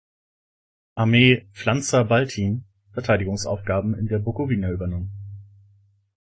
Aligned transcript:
Armee 0.95 1.45
"Pflanzer-Baltin" 1.53 2.63
Verteidigungsaufgaben 2.93 3.93
in 3.93 4.07
der 4.07 4.17
Bukowina 4.17 4.71
übernommen. 4.71 5.11